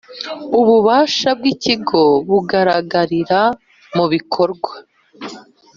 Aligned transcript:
Ububasha 0.59 1.29
bw 1.37 1.43
Ikigo 1.53 2.03
bugaragarira 2.29 3.41
mu 3.95 4.05
bikorwa 4.13 4.71